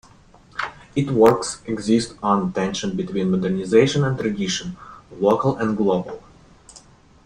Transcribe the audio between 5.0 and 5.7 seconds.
local